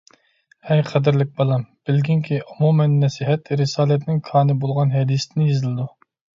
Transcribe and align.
ئەي 0.69 0.79
قەدىرلىك 0.91 1.29
بالام، 1.41 1.65
بىلگىنكى، 1.91 2.41
ئومۇمەن 2.47 2.97
نەسىھەت 3.05 3.55
رىسالەتنىڭ 3.63 4.25
كانى 4.33 4.59
بولغان 4.67 4.99
ھەدىستىن 4.99 5.49
يېزىلىدۇ. 5.51 5.91